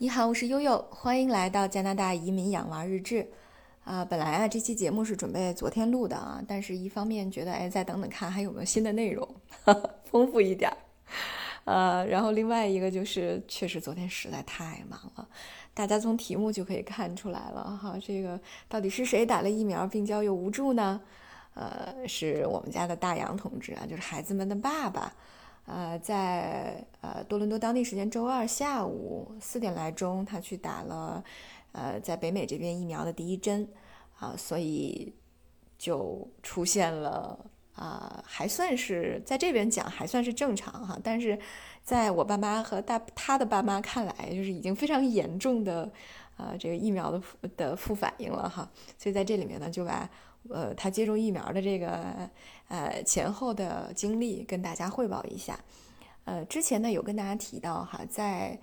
[0.00, 3.28] 你好，我是悠悠，欢迎来到加拿大移民养娃日志。
[3.82, 9.28] 啊，本来啊这期节目是准备昨天录的啊，但是一方面觉得哎再等等看还有没有新的内容，
[10.08, 10.76] 丰富一点儿。
[11.64, 15.28] 呃，然后另外一个就是确实昨天实在太忙了，
[15.74, 21.00] 大家从题目就可以看出来了哈，这个到底是谁打了疫苗病娇又无助呢？
[21.54, 25.12] 呃，是我们家的大洋同志啊，就是孩子们的爸爸。
[25.70, 31.22] 呃，在呃多伦多当地时间周二下午四点来钟，他去打了，
[31.72, 33.68] 呃，在北美这边疫苗的第一针，
[34.18, 35.12] 啊，所以
[35.76, 37.38] 就出现了
[37.74, 41.38] 啊，还算是在这边讲还算是正常哈，但是
[41.82, 45.92] 在我爸妈和大他的爸妈看来，就是已经非常严重的，
[46.38, 47.22] 呃，这个疫苗的
[47.58, 48.66] 的副反应了哈，
[48.96, 50.08] 所以在这里面呢，就把。
[50.50, 52.28] 呃，他接种疫苗的这个
[52.68, 55.58] 呃前后的经历跟大家汇报一下。
[56.24, 58.58] 呃，之前呢有跟大家提到哈，在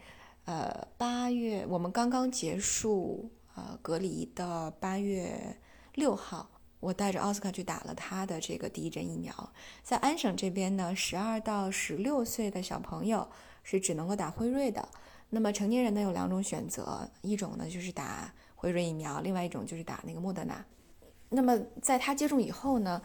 [0.45, 5.57] 呃八月我们刚刚结束呃隔离的八月
[5.95, 6.47] 六号，
[6.79, 9.33] 我带着奥斯卡去打了他的这个第一针疫苗。
[9.81, 13.27] 在安省这边呢，十二到十六岁的小朋友
[13.63, 14.87] 是只能够打辉瑞的。
[15.31, 20.63] 那么成年人呢有两种选择，一种呢就是打辉瑞疫苗，另外一种就是打那个莫德纳。
[21.35, 23.01] 那么在他接种以后呢，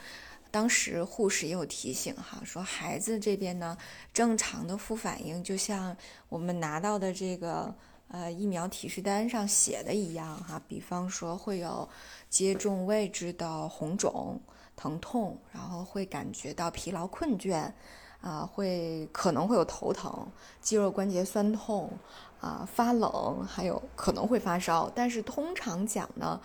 [0.51, 3.77] 当时护士也有提醒哈，说孩子这边呢
[4.13, 5.97] 正常的副反应就像
[6.29, 7.75] 我们拿到的这个
[8.09, 11.89] 呃疫苗提示单上写的一样哈，比方说会有
[12.29, 14.41] 接种位置的红肿、
[14.75, 17.71] 疼痛，然后会感觉到疲劳困倦，
[18.21, 20.27] 啊，会可能会有头疼、
[20.61, 21.91] 肌肉关节酸痛，
[22.41, 26.41] 啊发冷，还有可能会发烧，但是通常讲呢。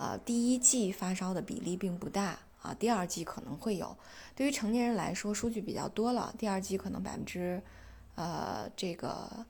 [0.00, 3.94] 啊，第一季发烧的比例并不大啊，第二季可能会有。
[4.34, 7.62] 对于成年人来说，数据比较多了，第二季可能百分之，
[8.14, 9.44] 呃，这个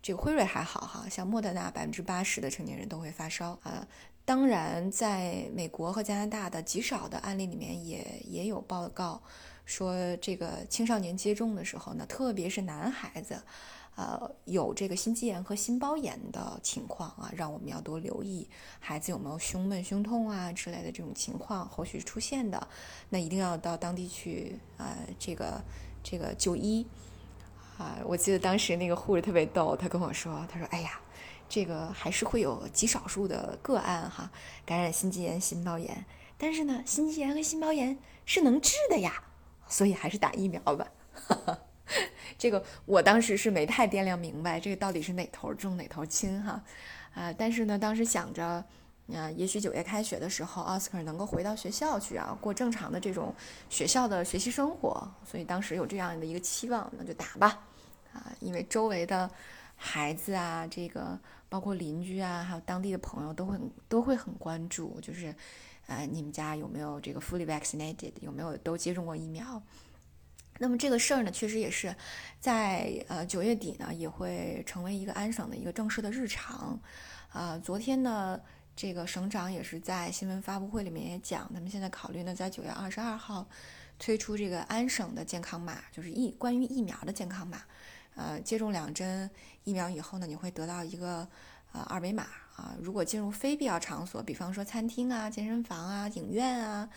[0.00, 3.84] 这个辉瑞还好哈，像莫德纳百分之八十的成年人都会发烧啊。
[4.24, 9.20] 当然，在美国和加拿大的极少的案例里面，也也有报告
[9.66, 13.42] 说，这个青少年接种的时候呢，特别是男孩子。
[13.96, 18.46] 呃，有这个心肌炎和心包炎的情况啊，让我们要多留意
[18.78, 22.68] 孩子有没有胸闷、胸痛啊之类的这种情况，后续出现的，
[23.08, 25.64] 那一定要到当地去啊，这个
[26.02, 26.86] 这个就医
[27.78, 27.96] 啊。
[28.04, 31.00] 我记得当时那个护士特别逗，他跟我说，他说：“哎呀，
[31.48, 34.30] 这个还是会有极少数的个案哈，
[34.66, 36.04] 感染心肌炎、心包炎，
[36.36, 39.24] 但是呢，心肌炎和心包炎是能治的呀，
[39.68, 40.86] 所以还是打疫苗吧。
[42.36, 46.62] ”这个我当时是没太掂量明白，这个到底是哪头重哪头轻哈，
[47.14, 48.44] 啊，但是呢，当时想着，
[49.14, 53.32] 啊，也许九月开学的时候，奥斯卡能够回到学校去啊，过正常的这种
[53.70, 57.62] 学校的学习生活，所以当时有这样的一个期望，那就打吧，
[58.12, 59.30] 啊，因为周围的
[59.76, 65.34] 孩子啊，这个包括邻居啊，还有当地的朋友都会都会很关注，就是，
[65.86, 69.62] 呃，你们家有没有这个 fully vaccinated，有没有都接种过疫苗？
[70.58, 71.94] 那么这个事儿呢，确实也是
[72.40, 76.80] 在呃九月底呢，也会成为一个安省的一个正式的日常。
[77.28, 78.40] 啊，昨天呢，
[78.74, 83.46] 这个省长也是在新闻发布会里面也讲，他们现在考虑呢，在九月二十二号
[83.98, 87.60] 推出这个安省的健康码，就是疫关于疫苗的健康码。
[88.14, 89.30] 呃，接种两针
[89.64, 91.28] 疫苗以后呢，你会得到一个
[91.76, 92.22] 呃二维码
[92.56, 92.74] 啊。
[92.80, 96.88] 如果进入非必要场所，比方说餐厅啊、健身房啊、影院啊。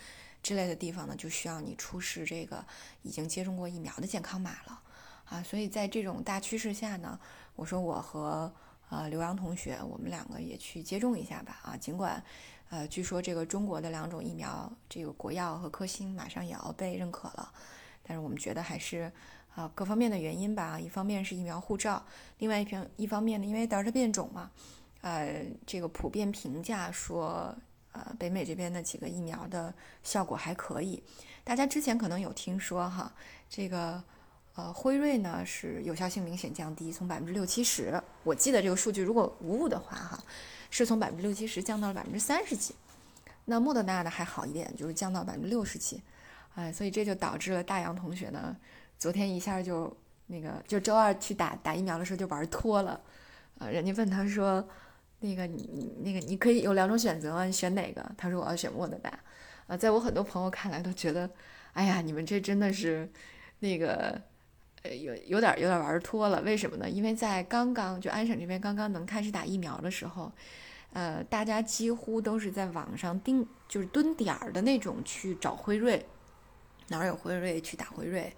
[0.42, 2.64] 之类的地方呢，就需要你出示这个
[3.02, 4.80] 已经接种过疫苗的健康码了，
[5.26, 7.20] 啊，所以在这种大趋势下呢，
[7.56, 8.50] 我说我和
[8.88, 12.24] 呃刘洋同学，我们两个也去接种一下吧，啊，尽管
[12.70, 17.52] 呃据说这个中国的两种疫苗，这个国药和科兴马上也要被认可了，
[18.02, 19.12] 但是我们觉得还是
[19.54, 22.04] 啊各方面的原因吧，一方面是疫苗护照，
[22.38, 24.50] 另外一方一方面呢，因为德尔塔变种嘛，
[25.00, 27.54] 呃，这个普遍评价说。
[27.92, 29.74] 呃，北美这边的几个疫苗的
[30.04, 31.02] 效果还可以，
[31.42, 33.12] 大家之前可能有听说哈，
[33.48, 34.00] 这个
[34.54, 40.22] 呃辉瑞呢是有效性明显降低，从百分之六七十，我记得这个数据如果无误的话哈，
[40.70, 42.76] 是从百分之六七十降到了百分之三十几。
[43.44, 46.00] 那莫德纳的还好一点，就是降到百分之六十几，
[46.54, 48.56] 哎，所以这就导致了大洋同学呢，
[49.00, 49.92] 昨天一下就
[50.28, 53.00] 那个就周二去打打疫苗的时候就玩脱了，
[53.58, 54.64] 啊，人家问他说。
[55.22, 58.02] 那个你你那个你可以有两种选择吗，你选哪个？
[58.16, 59.20] 他说我要选莫德纳。
[59.66, 61.28] 啊，在我很多朋友看来都觉得，
[61.74, 63.06] 哎呀，你们这真的是
[63.58, 64.18] 那个
[64.82, 66.40] 呃有有点有点玩脱了。
[66.40, 66.88] 为什么呢？
[66.88, 70.32] 因为在刚刚就安省这边刚刚能开始打疫苗的时候，
[70.94, 76.02] 呃，大家几乎都是在网上盯就是蹲点儿的那种去找辉瑞，
[76.88, 78.34] 哪儿有辉瑞去打辉瑞。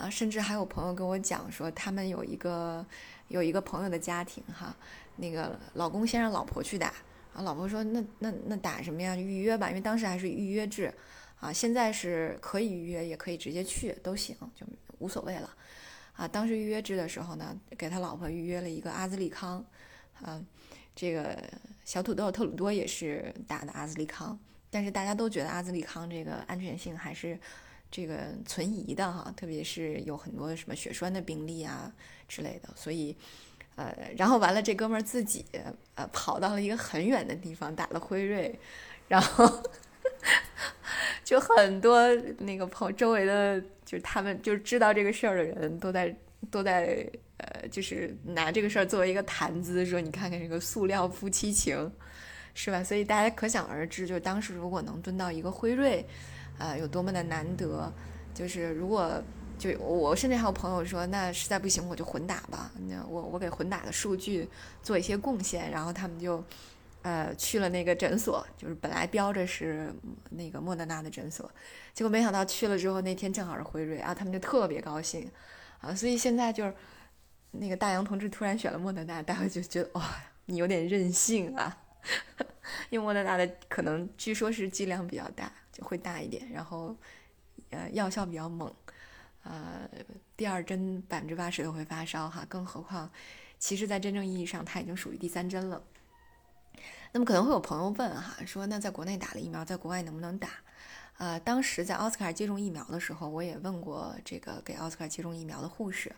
[0.00, 2.84] 啊，甚至还有朋友跟我讲说，他们有一个
[3.28, 4.74] 有一个朋友的家庭哈，
[5.16, 6.88] 那个老公先让老婆去打，
[7.34, 9.14] 啊，老婆说那那那打什么呀？
[9.14, 10.90] 预约吧，因为当时还是预约制，
[11.38, 14.66] 啊，现在是可以预约，也可以直接去都行，就
[15.00, 15.54] 无所谓了，
[16.14, 19.62] 啊，当时预约制的时候呢，给他老婆预约了一个阿兹利康，
[20.22, 20.42] 啊，
[20.96, 21.38] 这个
[21.84, 24.38] 小土豆特鲁多也是打的阿兹利康，
[24.70, 27.38] 但是大家都觉得阿兹利康这个安全性还是。
[27.90, 28.16] 这个
[28.46, 31.92] 存疑的哈，特别是有很多什么血栓的病例啊
[32.28, 33.16] 之类的，所以，
[33.74, 35.44] 呃，然后完了，这哥们儿自己
[35.96, 38.56] 呃跑到了一个很远的地方打了辉瑞，
[39.08, 39.62] 然后
[41.24, 42.06] 就很多
[42.38, 46.16] 那个朋周围的，就是他们就知道这个事儿的人都在
[46.48, 47.04] 都在
[47.38, 51.90] 呃，就是拿这个事儿作为一个谈资，说你看看这个塑料夫妻情，
[52.54, 52.84] 是吧？
[52.84, 56.06] 所以大家可想而知，就当时如果能蹲到一个辉瑞。
[56.60, 57.92] 呃，有多么的难得，
[58.32, 59.20] 就是如果
[59.58, 64.48] 就我甚至还有朋友说，那实在不行我就混打吧，那我我给混打的数据
[64.82, 66.44] 做一些贡献，然后他们就
[67.02, 69.92] 呃去了那个诊所，就是本来标着是
[70.30, 71.50] 那个莫德纳的诊所，
[71.94, 75.28] 结果没想到去了之后那天正好是辉瑞啊，他们就特别高兴。
[75.80, 76.74] 啊，所以现在就是
[77.52, 80.02] 那个大洋同志突然选了莫德纳，大家就觉得哇，
[80.44, 81.78] 你有点任性啊，
[82.90, 85.50] 因为莫德纳的可能据说是剂量比较大。
[85.72, 86.96] 就会大一点，然后，
[87.70, 88.72] 呃，药效比较猛，
[89.44, 89.88] 呃，
[90.36, 93.10] 第二针百分之八十都会发烧哈，更何况，
[93.58, 95.82] 其实，在真正意义上，它已经属于第三针了。
[97.12, 100.48] 那么可能会有朋友问哈，说那在国内打了疫苗，在国外能不能打？
[101.18, 106.12] 呃，当时在奥斯卡接种疫苗的时候，我也问过这个给奥斯卡接种疫苗的护士，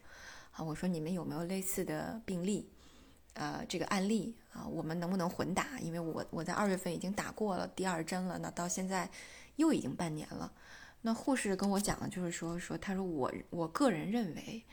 [0.53, 2.69] 啊，我说你们有没有类似的病例？
[3.35, 5.79] 呃，这个案例啊，我们能不能混打？
[5.81, 9.11] 因为我我在二月份已经打过了第二针了，那到现在。
[9.57, 10.53] 又已经半年了，
[11.03, 14.65] 那护士跟我讲的就是说说，他说我我个人认为，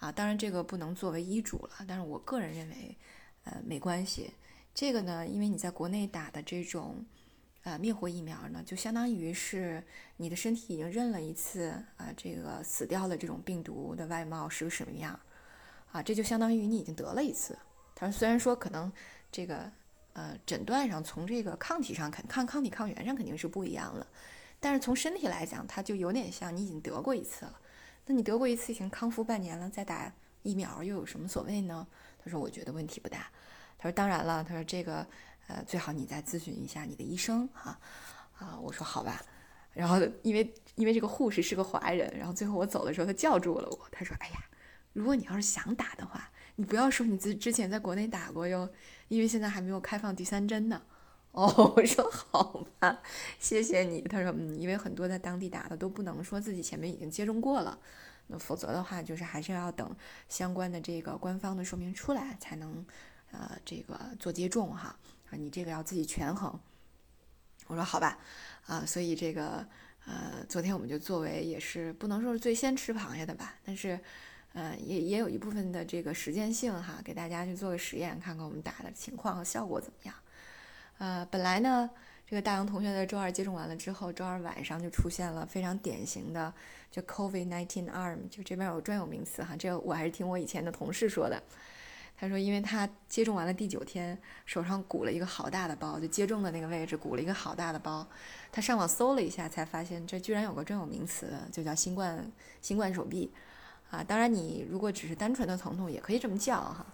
[0.00, 2.96] 啊，当然这个不能作为医嘱了，但是我个人认为，
[3.44, 4.32] 呃，没关系。
[4.74, 7.04] 这个呢，因为你在国内打的这种，
[7.62, 9.82] 呃，灭活疫苗呢，就相当于是
[10.18, 15.18] 你的身体已经认了一次，啊，这个死掉的这种病毒的外貌是个什么样，
[15.92, 17.58] 啊，这就相当于你已经得了一次。
[17.94, 18.92] 他说，虽然说可能
[19.32, 19.72] 这个。
[20.18, 24.04] 呃，诊断上从这个抗体上肯抗抗体抗原上肯定是不一样了，
[24.58, 27.60] 但是从身体来讲，它就有点像你已经得过一次了。
[28.04, 30.12] 那你得过一次已经康复半年了，再打
[30.42, 31.86] 疫苗又有什么所谓呢？
[32.18, 33.30] 他说我觉得问题不大。
[33.78, 35.06] 他说当然了，他说这个
[35.46, 37.78] 呃最好你再咨询一下你的医生哈。
[38.40, 39.22] 啊，我说好吧。
[39.72, 44.42] 然后因为因为这个护士是个华人，然后最后我走的时候他叫住了我，他说哎呀，
[44.94, 48.68] 如果你要是想打的话，你不要说你之之前在国内打过哟。
[49.08, 50.82] 因为现在还没有开放第三针呢，
[51.30, 53.00] 哦， 我说好吧，
[53.38, 54.02] 谢谢你。
[54.02, 57.78] 他说，嗯，因为很多在当地打的都不能说自己前面已经接种过了，
[58.26, 59.96] 那否则的话，就是还是要等
[60.28, 62.84] 相关的这个官方的说明出来才能，
[63.30, 64.94] 呃，这个做接种哈。
[65.30, 66.60] 啊，你这个要自己权衡。
[67.68, 68.18] 我说好吧，
[68.66, 69.66] 啊，所以这个，
[70.04, 73.98] 呃，昨天我们就作为也是不能说是最先吃螃蟹的吧，但是。
[74.60, 80.14] 嗯，也也有一部分的这个实践性哈，给大家去做个实验，看看我们打的情况和效果怎么样。
[80.98, 81.88] 呃，本来呢，
[82.26, 86.52] 这个大洋同学在周二接种完了之后，周二晚上就出现了非常典型的
[86.90, 91.40] 就 COVID-19 arm，就这边有专有名词哈，这个我还是听我以前的同事说的。
[92.16, 98.04] 他说，因为他接种完了第九天，手上鼓了一个好大的包，就接种的那个位置鼓了一个好大的包。
[98.50, 102.28] 他上网搜了一下，才发现这居然有个专有名词，就叫新冠
[102.60, 103.30] 新冠手臂。
[103.90, 106.84] 啊，当然，你如果只是单纯的疼痛，也可以这么叫哈，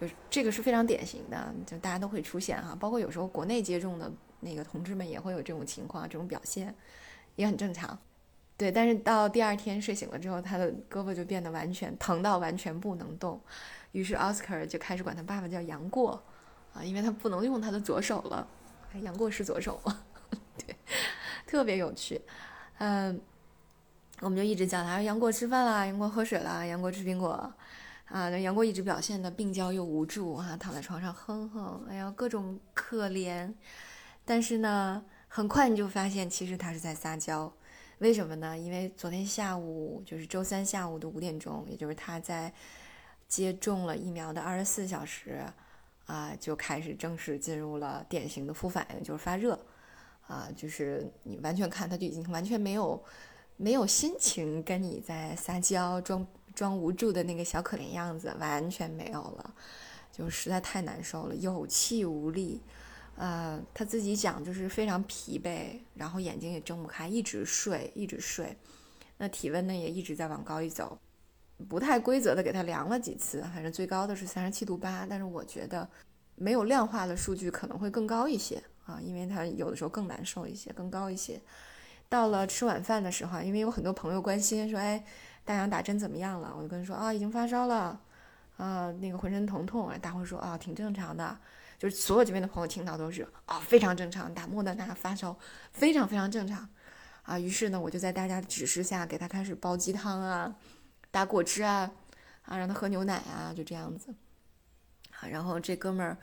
[0.00, 6.74] 就是这个是非常典型的，就大家都会出现哈，包括有时候国内接种的那个同志们也会有这种情况，这种表现
[7.36, 7.96] 也很正常。
[8.56, 13.40] 对，但是到第二天睡醒了之后，他的胳膊就变得完全疼到完全不能动，
[13.92, 16.20] 于是奥斯卡就开始管他爸爸叫杨过
[16.74, 18.44] 啊，因为他不能用他的左手了，
[19.02, 20.02] 杨过是左手吗，
[20.58, 20.74] 对，
[21.46, 22.20] 特别有趣，
[22.78, 23.20] 嗯。
[24.22, 27.30] 我们就一直叫他说杨过吃饭啦，杨过喝水啦，杨过吃苹果，
[28.04, 33.52] 啊，那杨过一直表现的病娇又无助啊，躺在床上哼哼，哎呀，各种可怜。
[34.24, 37.52] 但是呢，很快你就发现，其实他是在撒娇。
[37.98, 38.56] 为什么呢？
[38.56, 42.52] 因为昨天下午，就是周三下午的五点钟，也就是他在
[43.26, 45.42] 接种了疫苗的二十四小时，
[46.06, 49.58] 啊，就开始正式进入了典型的副反应，就是发热，
[50.28, 53.02] 啊，就是你完全看他就已经完全没有。
[53.62, 59.54] 没有心情跟你在撒娇、装装无助的那个小可怜样子，完全没有了，
[60.10, 62.60] 就实在太难受了，有气无力。
[63.14, 68.56] 呃，他自己讲就是非常疲惫，然后眼睛也睁不开，一直睡，一直睡。
[69.16, 70.98] 那体温呢也一直在往高一走，
[71.68, 75.88] 不太规则的给他量了几次，反正最高的是三十七度八，但是我觉得
[76.34, 81.40] 没有量化的数据可能会更高一些啊，因为他有的时候更难受一些，更高一些。
[82.12, 85.02] 到了吃晚饭的时候，因为有很多朋友关心说，哎，
[85.46, 86.52] 大洋打针怎么样了？
[86.54, 87.98] 我就跟他说啊，已经发烧了，
[88.58, 91.34] 啊，那个浑身疼痛啊，大伙说啊，挺正常的，
[91.78, 95.34] 就是所有这边的朋友听到都是啊，非常正常，打莫德纳发烧
[95.72, 96.68] 非常非常正常。
[97.22, 100.54] 啊，于是呢，我就在大家的指示下给他开始煲鸡汤啊，
[101.10, 101.90] 打果汁啊，
[102.42, 104.14] 啊，让他喝牛奶啊，就这样子。
[105.18, 106.18] 啊，然后这哥们儿，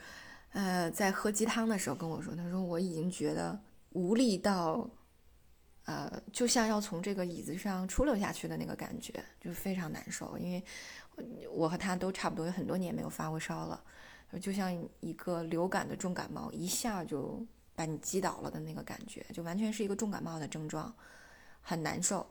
[0.51, 3.59] 呃，在喝鸡汤的时候跟我说，他说我已经觉得
[3.93, 4.87] 无力到，
[5.89, 10.37] 呃，就像要从这个椅子上出溜下去的那个感觉，就非常难受。
[10.37, 10.63] 因为
[11.49, 13.81] 我和他都差不多有很多年没有发过烧了，
[14.41, 17.43] 就像一个流感的重感冒，一下就。
[17.75, 20.93] 把你击倒了的那个感觉，就完全是一个重感冒的症状，
[21.61, 22.29] 很难受。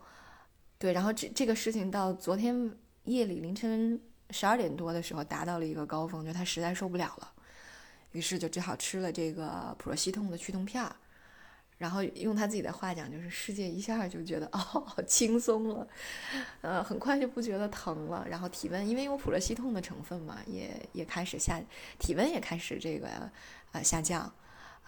[0.77, 2.71] 对，然后这这个事情到昨天
[3.05, 3.99] 夜里凌晨
[4.29, 7.33] 十二点多的时候达到了一个高峰，就他实在受不了了，
[8.13, 10.95] 于是就只好吃了这个普罗西痛的去痛片儿。
[11.79, 15.89] 然后用他自己的话讲，就是世界一下就觉得哦，好轻松了，
[16.61, 18.27] 呃，很快就不觉得疼了。
[18.29, 21.61] 然后体温，因为有普罗西痛的成分嘛，也也开始下，
[21.99, 23.31] 体温也开始这个
[23.73, 24.31] 呃下降。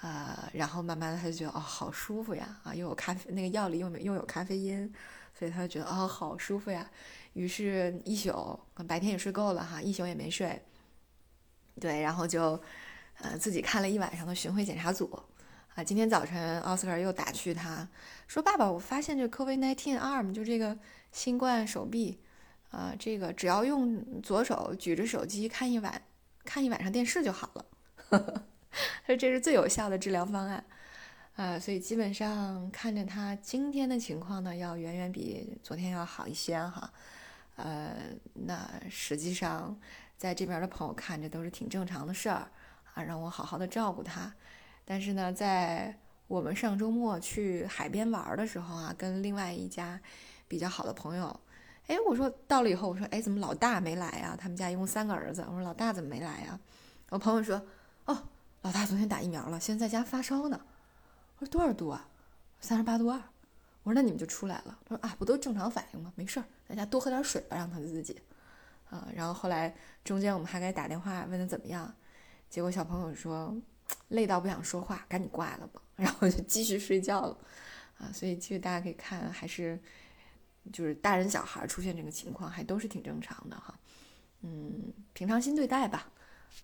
[0.02, 4.92] 呃，然后慢慢的他就觉得哦，好舒服呀，啊，又有咖啡，那个药里又又有咖啡因，
[5.38, 6.90] 所以他就觉得哦，好舒服呀。
[7.34, 10.60] 于是，一宿白天也睡够了哈，一宿也没睡。
[11.78, 12.60] 对，然后就
[13.18, 15.22] 呃自己看了一晚上的巡回检查组。
[15.76, 17.88] 啊，今天早晨奥斯卡又打趣他
[18.26, 20.76] 说：“爸爸，我发现这 COVID-19 arm 就这个
[21.12, 22.18] 新冠手臂，
[22.70, 26.02] 啊，这个只要用左手举着手机看一晚
[26.44, 27.64] 看一晚上电视就好了。”
[28.70, 30.64] 他说这是最有效的治疗方案，
[31.36, 36.92] 啊，所以基本上看着他今天的情况呢，要远远比昨天要好一些哈，
[37.54, 37.96] 呃，
[38.34, 39.78] 那实际上
[40.16, 42.50] 在这边的朋友看着都是挺正常的事儿
[42.94, 44.34] 啊，让我好好的照顾他。
[44.90, 50.00] 但是呢，在我们上周末去海边玩的时候啊，跟另外一家
[50.48, 51.40] 比较好的朋友，
[51.86, 54.36] 哎，我说到了以后，我说哎，怎么老大没来呀？
[54.36, 56.58] 他们家一共三个儿子，我说老大怎么没来呀？
[57.10, 57.64] 我朋友说，
[58.06, 58.18] 哦。
[58.62, 60.60] 老大昨天打疫苗了，现在在家发烧呢。
[61.38, 62.08] 我说多少度啊？
[62.60, 63.16] 三十八度二。
[63.84, 64.76] 我说那你们就出来了。
[64.84, 66.12] 他说啊，不都正常反应吗？
[66.16, 68.20] 没事儿，在家多喝点水吧，让他自己。
[68.90, 71.94] 啊，然后后来中间我们还给打电话问他怎么样，
[72.48, 73.56] 结果小朋友说
[74.08, 77.38] 累到不想说话，赶紧挂了吧，然后就继续睡觉了。
[77.98, 79.78] 啊，所以其实大家可以看，还是
[80.72, 83.78] 就是大人小孩出现这个情况还都是挺正常的哈。
[84.42, 86.10] 嗯，平常心对待吧。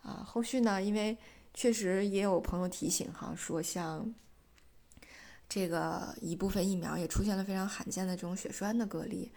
[0.02, 1.16] 啊，后续呢，因为。
[1.58, 4.14] 确实也有朋友提醒哈，说像
[5.48, 9.32] 这个一部分疫苗也出现了非常罕见的这种血栓的个例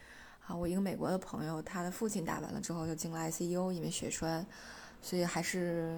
[0.46, 0.53] 啊。
[0.53, 4.46] 我一个美国的朋友，他的父亲打完了之后就进了 ICU，因为血栓，
[5.01, 5.98] 所以还是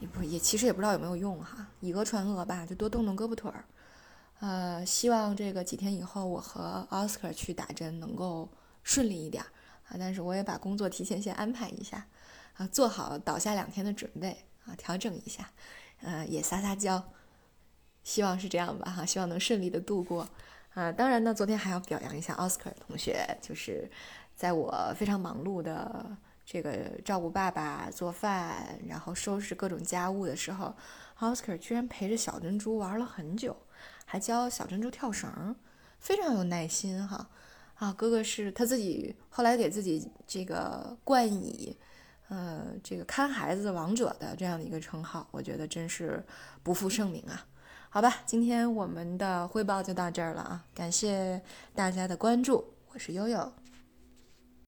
[0.00, 3.64] 也不也其实也不知道有没有用哈，以讹传讹吧，就多动动胳膊腿儿。
[4.40, 8.48] 呃，希望这个几天以后我和奥斯卡去打针能够
[8.82, 9.42] 顺利一点
[9.88, 9.96] 啊。
[9.98, 12.06] 但是我也把工作提前先安排一下
[12.54, 14.44] 啊，做好倒下两天的准备。
[14.66, 15.48] 啊，调整一下，
[16.00, 17.00] 呃，也撒撒娇，
[18.02, 20.28] 希望是这样吧，哈，希望能顺利的度过。
[20.74, 23.88] 啊，当然呢，昨天还要表扬一下奥斯卡同学，就是
[24.34, 26.04] 在我非常忙碌的
[26.46, 26.72] 这个
[27.04, 30.74] 照顾爸爸、做饭，然后收拾各种家务的时候，
[31.16, 33.54] 奥斯卡居然陪着小珍珠玩了很久，
[34.04, 35.56] 还教小珍珠跳绳，
[35.98, 37.28] 非常有耐心哈。
[37.74, 41.76] 啊，哥哥是他自己后来给自己这个冠以。
[42.28, 46.24] 呃，这个看孩子王者的这样的一个称号，我觉得真是
[46.62, 47.46] 不负盛名啊！
[47.88, 51.40] 好吧，今天我们的汇报就到这儿了啊，感谢
[51.72, 53.52] 大家的关注，我是悠悠。